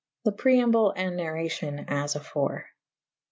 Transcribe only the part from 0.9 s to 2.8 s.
and narracion as afore.